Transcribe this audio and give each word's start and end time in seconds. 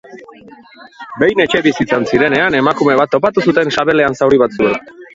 Behin 1.23 1.43
etxebizitzan 1.45 2.09
zirenean, 2.13 2.59
emakume 2.63 2.99
bat 3.03 3.15
topatu 3.15 3.49
zuten 3.49 3.73
sabelean 3.79 4.23
zauri 4.23 4.45
bat 4.47 4.61
zuela. 4.61 4.87